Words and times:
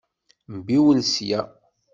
Mbiwel 0.57 0.99
sya! 1.11 1.41